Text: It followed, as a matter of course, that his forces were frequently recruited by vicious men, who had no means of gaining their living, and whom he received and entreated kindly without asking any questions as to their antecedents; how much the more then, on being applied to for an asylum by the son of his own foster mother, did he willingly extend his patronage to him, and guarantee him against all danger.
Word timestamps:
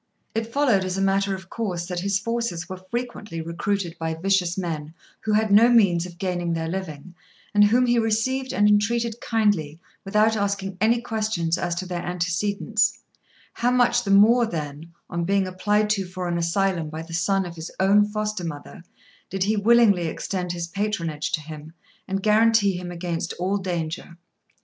It 0.33 0.51
followed, 0.51 0.83
as 0.83 0.97
a 0.97 0.99
matter 1.01 1.35
of 1.35 1.47
course, 1.47 1.85
that 1.85 1.99
his 1.99 2.17
forces 2.17 2.67
were 2.67 2.81
frequently 2.89 3.39
recruited 3.39 3.95
by 3.99 4.15
vicious 4.15 4.57
men, 4.57 4.95
who 5.19 5.33
had 5.33 5.51
no 5.51 5.69
means 5.69 6.07
of 6.07 6.17
gaining 6.17 6.53
their 6.53 6.67
living, 6.67 7.13
and 7.53 7.65
whom 7.65 7.85
he 7.85 7.99
received 7.99 8.51
and 8.51 8.67
entreated 8.67 9.21
kindly 9.21 9.79
without 10.03 10.35
asking 10.35 10.79
any 10.81 11.01
questions 11.01 11.55
as 11.55 11.75
to 11.75 11.85
their 11.85 12.01
antecedents; 12.01 12.97
how 13.53 13.69
much 13.69 14.03
the 14.03 14.09
more 14.09 14.47
then, 14.47 14.91
on 15.07 15.23
being 15.23 15.45
applied 15.45 15.87
to 15.91 16.05
for 16.07 16.27
an 16.27 16.39
asylum 16.39 16.89
by 16.89 17.03
the 17.03 17.13
son 17.13 17.45
of 17.45 17.55
his 17.55 17.69
own 17.79 18.03
foster 18.07 18.43
mother, 18.43 18.83
did 19.29 19.43
he 19.43 19.55
willingly 19.55 20.07
extend 20.07 20.51
his 20.51 20.65
patronage 20.65 21.31
to 21.31 21.41
him, 21.41 21.73
and 22.07 22.23
guarantee 22.23 22.71
him 22.75 22.89
against 22.89 23.33
all 23.33 23.57
danger. 23.59 24.17